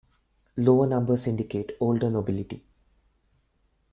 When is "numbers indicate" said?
0.87-1.73